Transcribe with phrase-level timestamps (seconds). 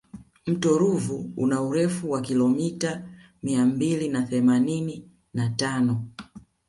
[0.47, 3.09] mto ruvu una urefu wa kilomita
[3.43, 6.05] mia mbili na themanini na tano